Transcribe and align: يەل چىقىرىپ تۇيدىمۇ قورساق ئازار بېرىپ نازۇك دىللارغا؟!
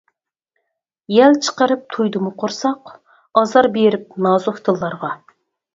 يەل 1.15 1.37
چىقىرىپ 1.49 1.85
تۇيدىمۇ 1.97 2.33
قورساق 2.45 2.91
ئازار 3.43 3.73
بېرىپ 3.79 4.21
نازۇك 4.29 4.61
دىللارغا؟! 4.71 5.17